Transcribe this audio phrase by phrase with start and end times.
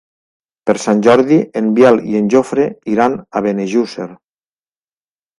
[0.67, 4.09] Per Sant Jordi en Biel i en Jofre iran a Benejússer.